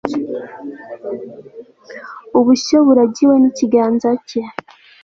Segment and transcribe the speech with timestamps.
[2.39, 4.41] ubushyo buragiwe n'ikiganza cye